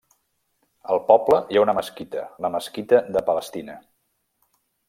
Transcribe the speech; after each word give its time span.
Al 0.93 1.01
poble 1.09 1.41
hi 1.53 1.59
ha 1.59 1.63
una 1.65 1.77
mesquita, 1.81 2.25
la 2.47 2.53
mesquita 2.57 3.05
de 3.17 3.27
Palestina. 3.31 3.81